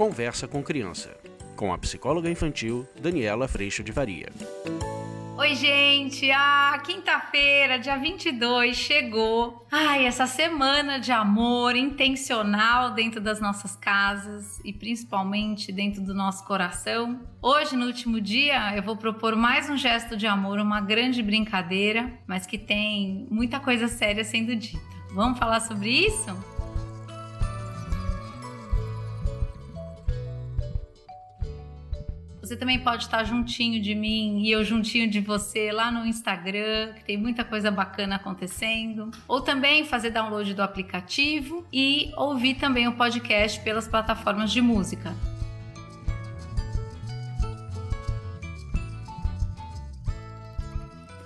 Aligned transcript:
Conversa 0.00 0.48
com 0.48 0.62
Criança, 0.62 1.14
com 1.54 1.74
a 1.74 1.76
psicóloga 1.76 2.30
infantil 2.30 2.88
Daniela 2.98 3.46
Freixo 3.46 3.84
de 3.84 3.92
Varia. 3.92 4.30
Oi, 5.36 5.54
gente! 5.54 6.30
Ah, 6.30 6.80
quinta-feira, 6.82 7.78
dia 7.78 7.98
22, 7.98 8.78
chegou. 8.78 9.66
Ai, 9.70 10.06
essa 10.06 10.26
semana 10.26 10.98
de 10.98 11.12
amor 11.12 11.76
intencional 11.76 12.94
dentro 12.94 13.20
das 13.20 13.42
nossas 13.42 13.76
casas 13.76 14.58
e 14.64 14.72
principalmente 14.72 15.70
dentro 15.70 16.00
do 16.00 16.14
nosso 16.14 16.46
coração. 16.46 17.20
Hoje, 17.42 17.76
no 17.76 17.84
último 17.84 18.22
dia, 18.22 18.74
eu 18.74 18.82
vou 18.82 18.96
propor 18.96 19.36
mais 19.36 19.68
um 19.68 19.76
gesto 19.76 20.16
de 20.16 20.26
amor, 20.26 20.60
uma 20.60 20.80
grande 20.80 21.22
brincadeira, 21.22 22.10
mas 22.26 22.46
que 22.46 22.56
tem 22.56 23.28
muita 23.30 23.60
coisa 23.60 23.86
séria 23.86 24.24
sendo 24.24 24.56
dita. 24.56 24.80
Vamos 25.12 25.38
falar 25.38 25.60
sobre 25.60 25.90
isso? 25.90 26.59
Você 32.50 32.56
também 32.56 32.80
pode 32.80 33.04
estar 33.04 33.22
juntinho 33.22 33.80
de 33.80 33.94
mim 33.94 34.42
e 34.42 34.50
eu 34.50 34.64
juntinho 34.64 35.08
de 35.08 35.20
você 35.20 35.70
lá 35.70 35.88
no 35.88 36.04
Instagram, 36.04 36.94
que 36.94 37.04
tem 37.04 37.16
muita 37.16 37.44
coisa 37.44 37.70
bacana 37.70 38.16
acontecendo. 38.16 39.12
Ou 39.28 39.40
também 39.40 39.84
fazer 39.84 40.10
download 40.10 40.52
do 40.52 40.60
aplicativo 40.60 41.64
e 41.72 42.10
ouvir 42.16 42.56
também 42.56 42.88
o 42.88 42.96
podcast 42.96 43.60
pelas 43.60 43.86
plataformas 43.86 44.50
de 44.50 44.60
música. 44.60 45.14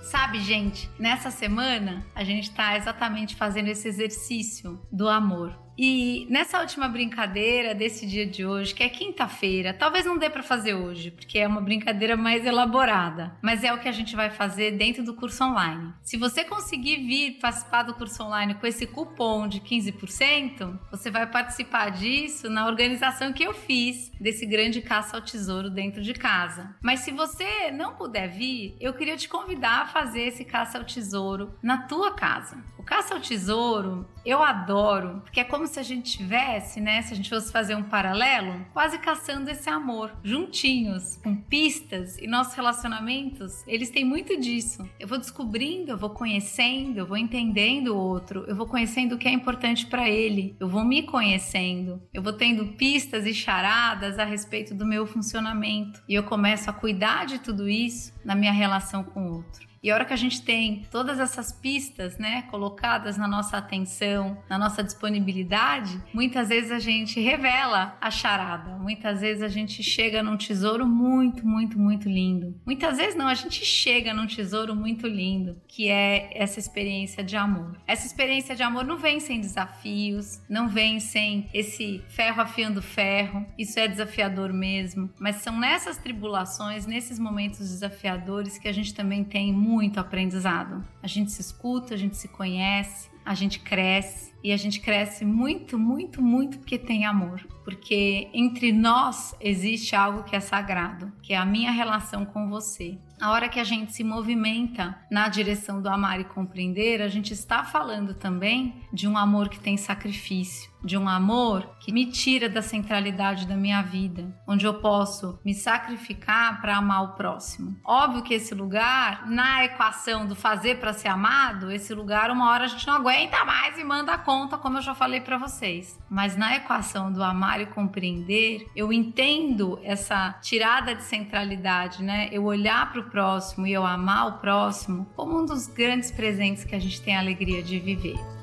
Sabe, 0.03 0.39
gente, 0.41 0.87
nessa 0.99 1.31
semana 1.31 2.05
a 2.13 2.23
gente 2.23 2.51
está 2.51 2.77
exatamente 2.77 3.35
fazendo 3.35 3.69
esse 3.69 3.87
exercício 3.87 4.79
do 4.91 5.09
amor. 5.09 5.57
E 5.77 6.25
nessa 6.29 6.59
última 6.61 6.87
brincadeira 6.87 7.75
desse 7.75 8.05
dia 8.05 8.25
de 8.25 8.45
hoje, 8.45 8.73
que 8.73 8.83
é 8.83 8.89
quinta-feira, 8.89 9.73
talvez 9.73 10.05
não 10.05 10.17
dê 10.17 10.29
para 10.29 10.41
fazer 10.41 10.73
hoje, 10.73 11.11
porque 11.11 11.37
é 11.37 11.47
uma 11.47 11.61
brincadeira 11.61 12.15
mais 12.15 12.45
elaborada, 12.45 13.35
mas 13.41 13.63
é 13.63 13.73
o 13.73 13.79
que 13.79 13.89
a 13.89 13.91
gente 13.91 14.15
vai 14.15 14.29
fazer 14.29 14.71
dentro 14.71 15.03
do 15.03 15.13
curso 15.13 15.43
online. 15.43 15.93
Se 16.01 16.17
você 16.17 16.43
conseguir 16.43 16.97
vir 16.97 17.39
participar 17.39 17.83
do 17.83 17.93
curso 17.93 18.23
online 18.23 18.55
com 18.55 18.65
esse 18.65 18.87
cupom 18.87 19.47
de 19.47 19.59
15%, 19.59 20.79
você 20.89 21.11
vai 21.11 21.27
participar 21.27 21.89
disso 21.89 22.49
na 22.49 22.67
organização 22.67 23.33
que 23.33 23.43
eu 23.43 23.53
fiz 23.53 24.11
desse 24.19 24.45
grande 24.45 24.81
caça 24.81 25.17
ao 25.17 25.21
tesouro 25.21 25.69
dentro 25.69 26.01
de 26.01 26.13
casa. 26.13 26.75
Mas 26.81 27.01
se 27.01 27.11
você 27.11 27.71
não 27.71 27.95
puder 27.95 28.29
vir, 28.29 28.75
eu 28.79 28.93
queria 28.93 29.17
te 29.17 29.27
convidar 29.27 29.81
a 29.81 29.85
fazer 29.87 30.21
esse 30.21 30.45
caça 30.45 30.77
ao 30.77 30.85
tesouro 30.85 31.53
na 31.61 31.79
tua 31.79 32.13
casa. 32.13 32.63
Caça 32.85 33.15
ao 33.15 33.19
tesouro 33.19 34.07
eu 34.25 34.41
adoro, 34.41 35.21
porque 35.23 35.39
é 35.39 35.43
como 35.43 35.67
se 35.67 35.79
a 35.79 35.83
gente 35.83 36.17
tivesse, 36.17 36.81
né? 36.81 37.01
Se 37.03 37.13
a 37.13 37.15
gente 37.15 37.29
fosse 37.29 37.51
fazer 37.51 37.75
um 37.75 37.83
paralelo, 37.83 38.65
quase 38.73 38.97
caçando 38.97 39.51
esse 39.51 39.69
amor, 39.69 40.11
juntinhos, 40.23 41.17
com 41.17 41.35
pistas 41.35 42.17
e 42.17 42.25
nossos 42.25 42.55
relacionamentos, 42.55 43.63
eles 43.67 43.91
têm 43.91 44.03
muito 44.03 44.39
disso. 44.39 44.87
Eu 44.99 45.07
vou 45.07 45.19
descobrindo, 45.19 45.91
eu 45.91 45.97
vou 45.97 46.09
conhecendo, 46.09 46.97
eu 46.97 47.05
vou 47.05 47.17
entendendo 47.17 47.89
o 47.89 47.97
outro, 47.97 48.45
eu 48.47 48.55
vou 48.55 48.65
conhecendo 48.65 49.13
o 49.13 49.17
que 49.17 49.27
é 49.27 49.31
importante 49.31 49.85
para 49.85 50.09
ele, 50.09 50.55
eu 50.59 50.67
vou 50.67 50.83
me 50.83 51.03
conhecendo, 51.03 52.01
eu 52.11 52.23
vou 52.23 52.33
tendo 52.33 52.73
pistas 52.73 53.27
e 53.27 53.33
charadas 53.33 54.17
a 54.17 54.25
respeito 54.25 54.73
do 54.73 54.87
meu 54.87 55.05
funcionamento 55.05 56.01
e 56.09 56.15
eu 56.15 56.23
começo 56.23 56.67
a 56.67 56.73
cuidar 56.73 57.25
de 57.25 57.37
tudo 57.37 57.69
isso 57.69 58.11
na 58.23 58.33
minha 58.33 58.51
relação 58.51 59.03
com 59.03 59.27
o 59.27 59.33
outro. 59.35 59.74
E 59.85 59.91
a 59.91 59.93
hora 59.93 60.03
que 60.03 60.13
a 60.13 60.17
gente 60.17 60.41
tem 60.41 60.81
todas 60.89 61.19
essas 61.19 61.51
pistas, 61.51 62.17
né, 62.17 62.41
colocadas 62.49 63.17
na 63.17 63.27
nossa 63.27 63.55
atenção, 63.55 64.35
na 64.49 64.57
nossa 64.57 64.83
disponibilidade, 64.83 66.01
muitas 66.11 66.49
vezes 66.49 66.71
a 66.71 66.79
gente 66.79 67.19
revela 67.19 67.95
a 68.01 68.09
charada. 68.09 68.79
Muitas 68.79 69.21
vezes 69.21 69.43
a 69.43 69.47
gente 69.47 69.83
chega 69.83 70.23
num 70.23 70.37
tesouro 70.37 70.87
muito, 70.87 71.45
muito, 71.45 71.77
muito 71.77 72.09
lindo. 72.09 72.59
Muitas 72.65 72.97
vezes 72.97 73.15
não, 73.15 73.27
a 73.27 73.35
gente 73.35 73.63
chega 73.63 74.11
num 74.11 74.25
tesouro 74.25 74.75
muito 74.75 75.05
lindo, 75.05 75.61
que 75.67 75.87
é 75.87 76.31
essa 76.33 76.59
experiência 76.59 77.23
de 77.23 77.35
amor. 77.35 77.77
Essa 77.85 78.07
experiência 78.07 78.55
de 78.55 78.63
amor 78.63 78.85
não 78.85 78.97
vem 78.97 79.19
sem 79.19 79.39
desafios, 79.39 80.41
não 80.49 80.67
vem 80.67 80.99
sem 80.99 81.47
esse 81.53 82.03
ferro 82.07 82.41
afiando 82.41 82.81
ferro. 82.81 83.45
Isso 83.55 83.79
é 83.79 83.87
desafiador 83.87 84.51
mesmo, 84.51 85.11
mas 85.19 85.35
são 85.43 85.59
nessas 85.59 85.99
tribulações, 85.99 86.87
nesses 86.87 87.19
momentos 87.19 87.59
desafiadores 87.59 88.57
que 88.57 88.67
a 88.67 88.73
gente 88.73 88.91
também 88.91 89.23
tem 89.23 89.53
muito 89.53 89.74
muito 89.75 89.99
aprendizado. 89.99 90.81
A 91.03 91.07
gente 91.07 91.31
se 91.31 91.41
escuta, 91.41 91.93
a 91.93 91.97
gente 91.97 92.15
se 92.15 92.29
conhece, 92.29 93.09
a 93.25 93.33
gente 93.33 93.59
cresce 93.59 94.35
e 94.45 94.51
a 94.51 94.57
gente 94.57 94.79
cresce 94.79 95.25
muito, 95.25 95.75
muito, 95.75 96.21
muito 96.21 96.59
porque 96.59 96.77
tem 96.77 97.03
amor. 97.03 97.43
Porque 97.63 98.29
entre 98.31 98.71
nós 98.71 99.35
existe 99.41 99.95
algo 99.95 100.21
que 100.21 100.35
é 100.35 100.39
sagrado, 100.39 101.11
que 101.23 101.33
é 101.33 101.37
a 101.37 101.43
minha 101.43 101.71
relação 101.71 102.23
com 102.23 102.47
você. 102.47 102.99
A 103.19 103.31
hora 103.31 103.49
que 103.49 103.59
a 103.59 103.63
gente 103.63 103.93
se 103.93 104.03
movimenta 104.03 104.95
na 105.09 105.27
direção 105.29 105.81
do 105.81 105.89
amar 105.89 106.19
e 106.19 106.25
compreender, 106.25 107.01
a 107.01 107.07
gente 107.07 107.33
está 107.33 107.63
falando 107.63 108.13
também 108.13 108.75
de 108.93 109.07
um 109.07 109.17
amor 109.17 109.49
que 109.49 109.59
tem 109.59 109.77
sacrifício, 109.77 110.69
de 110.83 110.97
um 110.97 111.07
amor 111.07 111.77
que 111.79 111.93
me 111.93 112.05
tira 112.05 112.49
da 112.49 112.61
centralidade 112.61 113.47
da 113.47 113.55
minha 113.55 113.81
vida, 113.81 114.35
onde 114.45 114.65
eu 114.65 114.75
posso 114.75 115.39
me 115.45 115.53
sacrificar 115.53 116.61
para 116.61 116.77
amar 116.77 117.03
o 117.03 117.13
próximo. 117.15 117.75
Óbvio 117.85 118.21
que 118.21 118.33
esse 118.33 118.53
lugar, 118.53 119.25
na 119.27 119.63
equação 119.63 120.27
do 120.27 120.35
fazer 120.35 120.79
para 120.79 120.93
ser 120.93 121.07
amado, 121.07 121.71
esse 121.71 121.93
lugar 121.93 122.29
uma 122.29 122.49
hora 122.51 122.65
a 122.65 122.67
gente 122.67 122.85
não 122.85 122.95
aguenta 122.95 123.14
mais 123.45 123.77
e 123.77 123.83
manda 123.83 124.13
a 124.13 124.17
conta, 124.17 124.57
como 124.57 124.77
eu 124.77 124.81
já 124.81 124.93
falei 124.93 125.21
para 125.21 125.37
vocês. 125.37 125.99
Mas 126.09 126.35
na 126.35 126.55
equação 126.55 127.11
do 127.11 127.23
amar 127.23 127.61
e 127.61 127.65
compreender, 127.65 128.67
eu 128.75 128.91
entendo 128.91 129.79
essa 129.83 130.33
tirada 130.41 130.93
de 130.93 131.03
centralidade, 131.03 132.03
né? 132.03 132.29
Eu 132.31 132.43
olhar 132.43 132.91
para 132.91 133.01
o 133.01 133.09
próximo 133.09 133.65
e 133.65 133.73
eu 133.73 133.85
amar 133.85 134.27
o 134.27 134.39
próximo 134.39 135.05
como 135.15 135.39
um 135.39 135.45
dos 135.45 135.67
grandes 135.67 136.11
presentes 136.11 136.63
que 136.63 136.75
a 136.75 136.79
gente 136.79 137.01
tem 137.01 137.15
a 137.15 137.19
alegria 137.19 137.63
de 137.63 137.79
viver. 137.79 138.34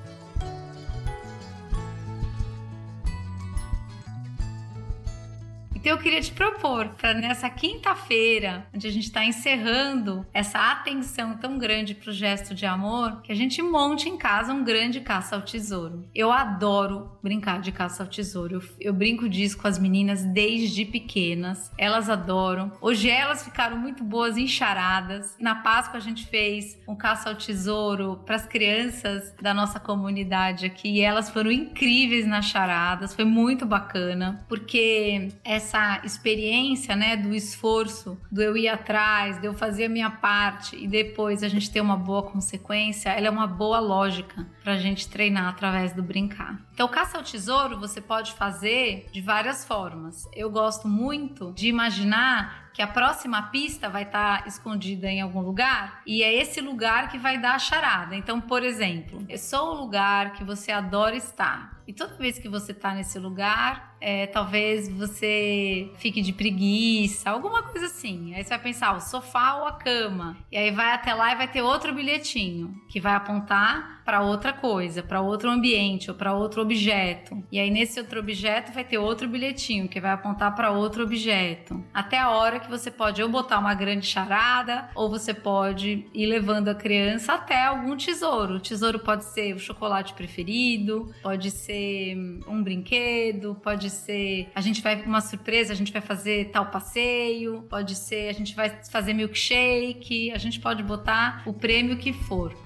Então 5.83 5.95
eu 5.95 5.99
queria 5.99 6.21
te 6.21 6.31
propor 6.31 6.91
para 6.91 7.13
nessa 7.13 7.51
quinta-feira, 7.51 8.69
onde 8.73 8.87
a 8.87 8.91
gente 8.91 9.07
está 9.07 9.25
encerrando 9.25 10.25
essa 10.33 10.71
atenção 10.71 11.37
tão 11.37 11.59
grande 11.59 11.93
para 11.93 12.11
o 12.11 12.13
gesto 12.13 12.55
de 12.55 12.65
amor, 12.65 13.21
que 13.21 13.33
a 13.33 13.35
gente 13.35 13.61
monte 13.61 14.09
em 14.09 14.17
casa 14.17 14.53
um 14.53 14.63
grande 14.63 15.01
caça 15.01 15.35
ao 15.35 15.43
tesouro. 15.43 16.09
Eu 16.15 16.31
adoro 16.31 17.11
brincar 17.21 17.61
de 17.61 17.73
caça 17.73 18.05
ao 18.05 18.09
tesouro. 18.09 18.55
Eu, 18.55 18.63
eu 18.79 18.93
brinco 18.93 19.29
disso 19.29 19.59
com 19.59 19.67
as 19.67 19.77
meninas 19.77 20.25
desde 20.25 20.85
pequenas. 20.85 21.73
Elas 21.77 22.09
adoram. 22.09 22.71
Hoje 22.81 23.11
elas 23.11 23.43
ficaram 23.43 23.77
muito 23.77 24.05
boas 24.05 24.37
em 24.37 24.47
charadas. 24.47 25.37
Na 25.41 25.57
Páscoa 25.57 25.97
a 25.97 26.01
gente 26.01 26.25
fez 26.29 26.79
um 26.87 26.95
caça 26.95 27.29
ao 27.29 27.35
tesouro 27.35 28.21
para 28.25 28.37
as 28.37 28.47
crianças 28.47 29.35
da 29.43 29.53
nossa 29.53 29.81
comunidade 29.81 30.65
aqui 30.65 30.99
e 30.99 31.01
elas 31.01 31.29
foram 31.29 31.51
incríveis 31.51 32.25
nas 32.25 32.45
charadas. 32.45 33.17
Foi 33.17 33.25
muito 33.25 33.67
bacana, 33.67 34.45
porque 34.49 35.29
essa 35.43 35.72
essa 35.73 36.01
experiência, 36.05 36.95
né, 36.95 37.17
do 37.17 37.35
esforço, 37.35 38.19
do 38.31 38.43
eu 38.43 38.57
ir 38.57 38.69
atrás, 38.69 39.41
de 39.41 39.47
eu 39.47 39.55
fazer 39.55 39.87
a 39.87 39.89
minha 39.89 40.11
parte 40.11 40.77
e 40.77 40.87
depois 40.87 41.43
a 41.43 41.49
gente 41.49 41.71
ter 41.71 41.81
uma 41.81 41.97
boa 41.97 42.23
consequência, 42.23 43.09
ela 43.09 43.27
é 43.27 43.31
uma 43.31 43.47
boa 43.47 43.81
lógica 43.81 44.47
para 44.63 44.75
a 44.75 44.79
gente 44.79 45.09
treinar 45.09 45.49
através 45.49 45.93
do 45.95 46.03
brincar. 46.03 46.61
Então, 46.75 46.87
caça 46.89 47.17
ao 47.17 47.25
tesouro 47.25 47.79
você 47.79 48.01
pode 48.01 48.33
fazer 48.35 49.09
de 49.13 49.21
várias 49.21 49.65
formas. 49.65 50.29
Eu 50.35 50.51
gosto 50.51 50.87
muito 50.87 51.53
de 51.53 51.69
imaginar 51.69 52.71
que 52.73 52.83
a 52.83 52.87
próxima 52.87 53.43
pista 53.51 53.89
vai 53.89 54.05
estar 54.05 54.43
tá 54.43 54.49
escondida 54.49 55.11
em 55.11 55.21
algum 55.21 55.41
lugar 55.41 56.03
e 56.07 56.23
é 56.23 56.33
esse 56.35 56.61
lugar 56.61 57.11
que 57.11 57.19
vai 57.19 57.39
dar 57.39 57.55
a 57.55 57.59
charada. 57.59 58.17
Então, 58.17 58.41
por 58.41 58.63
exemplo, 58.63 59.25
eu 59.29 59.39
sou 59.39 59.73
o 59.73 59.81
lugar 59.81 60.33
que 60.33 60.45
você 60.45 60.73
adora 60.73 61.17
estar. 61.17 61.83
E 61.87 61.93
toda 61.93 62.15
vez 62.17 62.39
que 62.39 62.49
você 62.49 62.73
está 62.73 62.95
nesse 62.95 63.19
lugar, 63.19 63.97
é, 64.01 64.27
talvez 64.27 64.89
você 64.89 65.91
fique 65.97 66.23
de 66.23 66.33
preguiça, 66.33 67.31
alguma 67.31 67.63
coisa 67.63 67.87
assim. 67.87 68.35
Aí 68.35 68.43
você 68.43 68.51
vai 68.51 68.59
pensar, 68.61 68.97
o 68.97 69.01
sofá 69.01 69.57
ou 69.57 69.67
a 69.67 69.73
cama. 69.73 70.37
E 70.51 70.57
aí 70.57 70.71
vai 70.71 70.93
até 70.93 71.13
lá 71.13 71.33
e 71.33 71.37
vai 71.37 71.49
ter 71.49 71.63
outro 71.63 71.93
bilhetinho 71.93 72.75
que 72.89 73.01
vai 73.01 73.15
apontar 73.15 74.03
para 74.05 74.23
outra 74.23 74.53
coisa, 74.53 75.03
para 75.03 75.21
outro 75.21 75.51
ambiente 75.51 76.11
ou 76.11 76.17
para 76.17 76.35
outro 76.35 76.63
objeto. 76.63 77.43
E 77.51 77.59
aí 77.59 77.71
nesse 77.71 78.01
outro 78.01 78.21
objeto 78.21 78.73
vai 78.73 78.85
ter 78.85 78.99
outro 78.99 79.29
bilhetinho 79.29 79.89
que 79.89 80.01
vai 80.01 80.13
apontar 80.13 80.55
para 80.55 80.71
outro 80.71 81.05
objeto. 81.05 81.85
Até 81.93 82.19
a 82.19 82.31
hora 82.31 82.59
que 82.63 82.71
você 82.71 82.91
pode 82.91 83.23
ou 83.23 83.29
botar 83.29 83.59
uma 83.59 83.75
grande 83.75 84.07
charada 84.07 84.89
ou 84.95 85.11
você 85.11 85.35
pode 85.35 86.07
ir 86.15 86.27
levando 86.27 86.69
a 86.69 86.75
criança 86.75 87.35
até 87.35 87.67
algum 87.67 87.97
tesouro. 87.97 88.55
O 88.55 88.61
tesouro 88.61 88.99
pode 88.99 89.25
ser 89.25 89.55
o 89.55 89.59
chocolate 89.59 90.15
preferido, 90.15 91.13
pode 91.23 91.51
ser 91.51 92.17
um 92.47 92.63
brinquedo, 92.63 93.55
pode 93.63 93.91
ser 93.91 94.49
a 94.55 94.61
gente 94.61 94.81
vai 94.81 95.03
uma 95.03 95.21
surpresa, 95.21 95.73
a 95.73 95.77
gente 95.77 95.93
vai 95.93 96.03
fazer 96.03 96.51
tal 96.51 96.67
passeio, 96.67 97.63
pode 97.69 97.95
ser 97.95 98.29
a 98.29 98.33
gente 98.33 98.55
vai 98.55 98.71
fazer 98.91 99.13
milkshake, 99.13 100.31
a 100.33 100.39
gente 100.39 100.61
pode 100.61 100.83
botar 100.83 101.43
o 101.47 101.53
prêmio 101.53 101.97
que 101.97 102.13
for. 102.13 102.62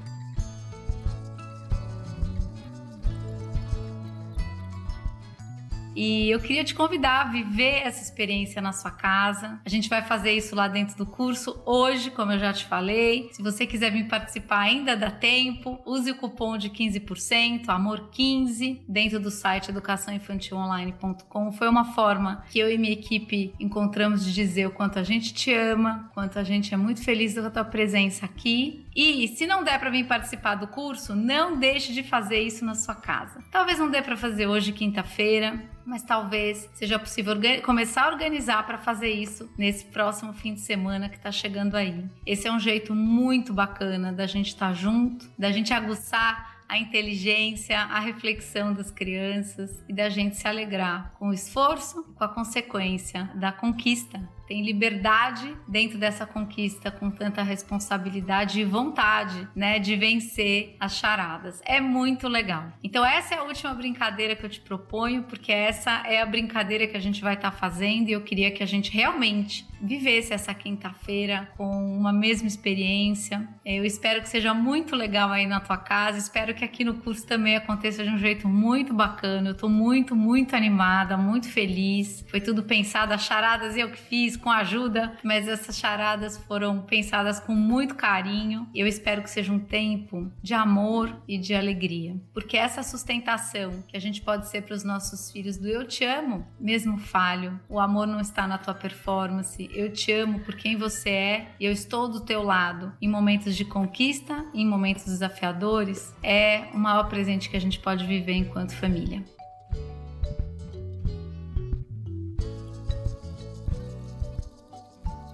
E 5.97 6.31
eu 6.31 6.39
queria 6.39 6.63
te 6.63 6.75
convidar 6.75 7.23
a 7.23 7.25
viver 7.31 7.81
essa 7.83 8.03
experiência 8.03 8.61
na 8.61 8.71
sua 8.73 8.91
casa. 8.91 9.59
A 9.65 9.69
gente 9.69 9.89
vai 9.89 10.03
fazer 10.03 10.33
isso 10.33 10.55
lá 10.55 10.69
dentro 10.69 10.95
do 10.99 11.07
curso 11.07 11.59
hoje, 11.65 12.11
como 12.11 12.33
eu 12.33 12.39
já 12.39 12.53
te 12.53 12.67
falei. 12.67 13.31
Se 13.33 13.43
você 13.43 13.67
quiser 13.67 13.91
vir 13.91 14.07
participar, 14.07 14.59
ainda 14.59 14.95
dá 14.95 15.11
tempo. 15.11 15.81
Use 15.87 16.11
o 16.11 16.17
cupom 16.17 16.59
de 16.59 16.69
15%, 16.69 17.65
amor15, 17.67 18.81
dentro 18.87 19.19
do 19.19 19.31
site 19.31 19.71
educaçãoinfantilonline.com. 19.71 21.53
Foi 21.53 21.69
uma 21.69 21.95
forma 21.95 22.45
que 22.51 22.59
eu 22.59 22.71
e 22.71 22.77
minha 22.77 22.93
equipe 22.93 23.55
encontramos 23.59 24.23
de 24.23 24.35
dizer 24.35 24.67
o 24.67 24.73
quanto 24.73 24.99
a 24.99 25.03
gente 25.03 25.33
te 25.33 25.51
ama, 25.55 26.11
quanto 26.13 26.39
a 26.39 26.45
gente 26.45 26.75
é 26.75 26.77
muito 26.77 27.03
feliz 27.03 27.33
com 27.35 27.47
a 27.47 27.51
tua 27.51 27.65
presença 27.65 28.27
aqui. 28.27 28.86
E 28.97 29.29
se 29.29 29.47
não 29.47 29.63
der 29.63 29.79
para 29.79 29.91
vir 29.91 30.07
participar 30.07 30.55
do 30.55 30.67
curso, 30.67 31.15
não 31.15 31.59
deixe 31.59 31.93
de 31.93 32.03
fazer 32.03 32.41
isso 32.41 32.65
na 32.65 32.75
sua 32.75 32.95
casa. 32.95 33.45
Talvez 33.51 33.79
não 33.79 33.91
dê 33.91 34.01
para 34.01 34.17
fazer 34.17 34.47
hoje, 34.47 34.73
quinta-feira, 34.73 35.63
mas 35.85 36.03
talvez 36.03 36.67
seja 36.73 36.99
possível 36.99 37.37
começar 37.63 38.05
a 38.05 38.09
organizar 38.09 38.67
para 38.67 38.79
fazer 38.79 39.11
isso 39.11 39.53
nesse 39.59 39.85
próximo 39.85 40.33
fim 40.33 40.55
de 40.55 40.61
semana 40.61 41.11
que 41.11 41.17
está 41.17 41.31
chegando 41.31 41.77
aí. 41.77 42.07
Esse 42.25 42.49
é 42.49 42.53
um 42.53 42.59
jeito 42.59 42.95
muito 42.95 43.53
bacana 43.53 44.15
da 44.15 44.27
gente 44.27 44.49
estar 44.49 44.69
tá 44.69 44.73
junto, 44.73 45.31
da 45.39 45.53
gente 45.53 45.75
aguçar 45.75 46.57
a 46.67 46.79
inteligência, 46.79 47.79
a 47.79 48.01
reflexão 48.01 48.73
das 48.73 48.91
crianças 48.91 49.85
e 49.89 49.93
da 49.93 50.09
gente 50.09 50.37
se 50.37 50.49
alegrar 50.49 51.13
com 51.19 51.29
o 51.29 51.35
esforço, 51.35 52.03
com 52.17 52.25
a 52.25 52.29
consequência 52.29 53.31
da 53.35 53.53
conquista 53.53 54.21
tem 54.47 54.63
liberdade 54.63 55.57
dentro 55.67 55.99
dessa 55.99 56.27
conquista 56.27 56.91
com 56.91 57.11
tanta 57.11 57.43
responsabilidade 57.43 58.61
e 58.61 58.65
vontade, 58.65 59.49
né, 59.55 59.79
de 59.79 59.97
vencer 59.97 60.77
as 60.79 60.97
charadas. 60.97 61.61
É 61.65 61.81
muito 61.81 62.29
legal. 62.29 62.73
Então 62.83 63.05
essa 63.05 63.35
é 63.35 63.39
a 63.39 63.43
última 63.43 63.75
brincadeira 63.75 64.37
que 64.37 64.45
eu 64.45 64.51
te 64.51 64.61
proponho, 64.61 65.25
porque 65.25 65.53
essa 65.53 66.03
é 66.07 66.21
a 66.21 66.27
brincadeira 66.27 66.87
que 66.87 66.97
a 66.97 67.01
gente 67.01 67.23
vai 67.23 67.35
estar 67.35 67.51
tá 67.51 67.57
fazendo 67.57 68.09
e 68.09 68.13
eu 68.13 68.21
queria 68.21 68.51
que 68.51 68.63
a 68.63 68.67
gente 68.67 68.91
realmente 68.91 69.67
vivesse 69.81 70.33
essa 70.33 70.55
quinta-feira 70.55 71.49
com 71.57 71.67
uma 71.67 72.13
mesma 72.13 72.49
experiência. 72.49 73.47
Eu 73.65 73.85
espero 73.85 74.23
que 74.23 74.29
seja 74.29 74.55
muito 74.55 74.97
legal 74.97 75.31
aí 75.31 75.47
na 75.47 75.61
tua 75.61 75.77
casa. 75.77 76.19
Espero 76.19 76.55
que 76.55 76.65
aqui 76.65 76.85
no 76.85 76.95
curso 76.95 77.27
também 77.27 77.57
aconteça 77.57 78.03
de 78.03 78.11
um 78.11 78.19
jeito 78.19 78.49
muito 78.49 78.95
bacana. 78.95 79.51
Eu 79.51 79.55
tô 79.55 79.69
muito, 79.69 80.17
muito 80.17 80.57
animada, 80.57 81.17
muito 81.17 81.49
feliz. 81.49 82.25
Foi 82.31 82.41
tudo 82.41 82.63
pensado, 82.63 83.13
as 83.13 83.23
charadas 83.23 83.77
eu 83.77 83.91
que 83.91 83.99
fiz 83.99 84.36
com 84.39 84.51
ajuda, 84.51 85.17
mas 85.23 85.49
essas 85.49 85.79
charadas 85.79 86.37
foram 86.37 86.83
pensadas 86.83 87.41
com 87.41 87.55
muito 87.55 87.95
carinho. 87.95 88.69
Eu 88.75 88.87
espero 88.87 89.23
que 89.23 89.31
seja 89.31 89.53
um 89.53 89.59
tempo 89.59 90.31
de 90.43 90.55
amor 90.55 91.15
e 91.27 91.39
de 91.39 91.55
alegria, 91.55 92.17
porque 92.33 92.57
essa 92.57 92.83
sustentação 92.83 93.83
que 93.89 93.97
a 93.97 94.01
gente 94.01 94.23
pode 94.23 94.49
ser 94.49 94.63
para 94.63 94.75
os 94.75 94.85
nossos 94.85 95.31
filhos 95.31 95.57
do 95.57 95.69
eu 95.69 95.87
te 95.87 96.05
amo, 96.05 96.47
mesmo 96.59 96.99
falho, 96.99 97.61
o 97.69 97.81
amor 97.81 98.07
não 98.07 98.21
está 98.21 98.47
na 98.47 98.59
tua 98.59 98.75
performance, 98.75 99.69
eu 99.73 99.93
te 99.93 100.13
amo 100.13 100.41
por 100.41 100.55
quem 100.55 100.77
você 100.77 101.11
é 101.11 101.55
e 101.61 101.65
eu 101.65 101.73
estou 101.73 102.09
do 102.09 102.21
teu 102.21 102.43
lado 102.43 102.93
em 103.01 103.09
momentos 103.09 103.57
de 103.57 103.65
conquista, 103.65 104.45
em 104.55 104.67
momentos 104.67 105.05
desafiadores, 105.05 106.15
é 106.23 106.69
o 106.73 106.79
maior 106.79 107.09
presente 107.09 107.49
que 107.49 107.57
a 107.57 107.61
gente 107.61 107.79
pode 107.79 108.05
viver 108.05 108.35
enquanto 108.35 108.75
família. 108.75 109.25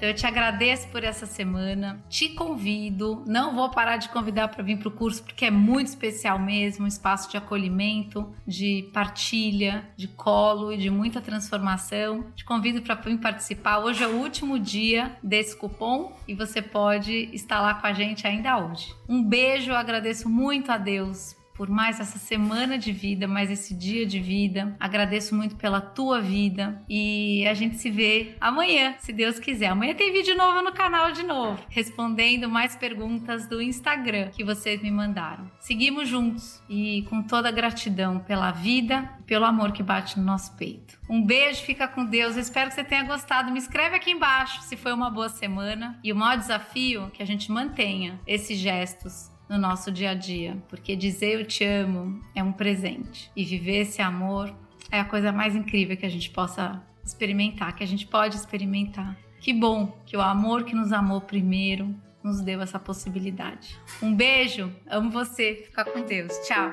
Eu 0.07 0.15
te 0.15 0.27
agradeço 0.27 0.89
por 0.89 1.05
essa 1.05 1.27
semana, 1.27 2.03
te 2.09 2.31
convido, 2.31 3.23
não 3.27 3.55
vou 3.55 3.71
parar 3.71 3.97
de 3.97 4.09
convidar 4.09 4.49
para 4.49 4.63
vir 4.63 4.79
para 4.79 4.89
o 4.89 4.93
curso 4.93 5.23
porque 5.23 5.45
é 5.45 5.51
muito 5.51 5.89
especial 5.89 6.39
mesmo, 6.39 6.85
um 6.85 6.89
espaço 6.89 7.31
de 7.31 7.37
acolhimento, 7.37 8.33
de 8.47 8.91
partilha, 8.93 9.85
de 9.97 10.09
colo 10.09 10.73
e 10.73 10.77
de 10.77 10.91
muita 10.91 11.21
transformação. 11.21 12.27
Te 12.35 12.45
convido 12.45 12.83
para 12.83 12.97
vir 12.97 13.19
participar. 13.19 13.79
Hoje 13.79 14.03
é 14.03 14.07
o 14.07 14.17
último 14.17 14.59
dia 14.59 15.17
desse 15.23 15.57
cupom 15.57 16.13
e 16.27 16.35
você 16.35 16.61
pode 16.61 17.29
estar 17.33 17.61
lá 17.61 17.75
com 17.75 17.87
a 17.87 17.93
gente 17.93 18.27
ainda 18.27 18.59
hoje. 18.59 18.95
Um 19.09 19.23
beijo, 19.23 19.73
agradeço 19.73 20.29
muito 20.29 20.73
a 20.73 20.79
Deus 20.79 21.41
por 21.55 21.69
mais 21.69 22.01
essa 22.01 22.19
semana 22.19 22.79
de 22.79 22.93
vida, 22.93 23.27
mais 23.29 23.51
esse 23.51 23.75
dia 23.75 24.07
de 24.07 24.21
vida. 24.21 24.77
Agradeço 24.79 25.35
muito 25.35 25.57
pela 25.57 25.81
tua 25.81 26.21
vida 26.21 26.83
e 26.89 27.47
a 27.47 27.55
gente 27.55 27.77
se 27.77 27.91
vê 27.91 28.35
amanhã, 28.41 28.95
se 28.99 29.13
Deus 29.13 29.39
quiser. 29.39 29.69
Amanhã 29.69 29.95
tem 29.95 30.13
vídeo 30.13 30.37
novo 30.37 30.63
no 30.63 30.73
canal 30.73 31.13
de 31.13 31.23
novo, 31.23 31.63
respondendo 31.69 32.49
mais 32.49 32.77
perguntas 32.77 33.47
do 33.47 33.61
Instagram 33.61 34.31
que 34.31 34.45
vocês 34.45 34.83
me 34.83 34.91
mandaram. 34.91 35.51
Seguimos 35.61 36.09
juntos 36.09 36.63
e 36.69 37.05
com 37.09 37.23
toda 37.23 37.51
gratidão 37.51 38.19
pela 38.21 38.51
vida 38.51 39.11
pelo 39.27 39.45
amor 39.45 39.73
que 39.73 39.83
bate 39.83 40.19
no 40.19 40.25
nosso 40.25 40.55
peito. 40.57 40.99
Um 41.09 41.25
beijo, 41.25 41.63
fica 41.63 41.89
com 41.89 42.05
Deus. 42.05 42.37
Eu 42.37 42.43
espero 42.43 42.69
que 42.69 42.75
você 42.75 42.85
tenha 42.85 43.05
gostado. 43.05 43.51
Me 43.51 43.59
escreve 43.59 43.97
aqui 43.97 44.11
embaixo 44.11 44.61
se 44.63 44.77
foi 44.77 44.93
uma 44.93 45.11
boa 45.11 45.29
semana. 45.29 45.99
E 46.05 46.13
o 46.13 46.17
maior 46.17 46.37
desafio 46.37 47.05
é 47.05 47.11
que 47.11 47.23
a 47.23 47.27
gente 47.27 47.51
mantenha 47.51 48.21
esses 48.27 48.59
gestos 48.59 49.32
no 49.53 49.59
nosso 49.59 49.93
dia 49.93 50.13
a 50.13 50.15
dia, 50.15 50.57
porque 50.67 50.97
dizer 50.97 51.39
eu 51.39 51.45
te 51.45 51.63
amo 51.63 52.25
é 52.35 52.43
um 52.43 52.53
presente 52.53 53.31
e 53.37 53.45
viver 53.45 53.83
esse 53.83 54.01
amor 54.01 54.51
é 54.91 54.99
a 54.99 55.05
coisa 55.05 55.31
mais 55.31 55.55
incrível 55.55 55.95
que 55.95 56.07
a 56.07 56.09
gente 56.09 56.31
possa 56.31 56.83
experimentar, 57.05 57.77
que 57.77 57.85
a 57.85 57.87
gente 57.87 58.07
pode 58.07 58.35
experimentar. 58.35 59.15
Que 59.41 59.53
bom 59.53 60.01
que 60.07 60.17
o 60.17 60.23
amor 60.23 60.65
que 60.65 60.75
nos 60.75 60.91
amou 60.91 61.21
primeiro 61.21 61.95
nos 62.25 62.41
deu 62.41 62.63
essa 62.63 62.79
possibilidade. 62.79 63.79
Um 64.03 64.15
beijo, 64.15 64.73
amo 64.89 65.11
você, 65.11 65.65
fica 65.67 65.85
com 65.85 66.01
Deus. 66.01 66.33
Tchau. 66.47 66.71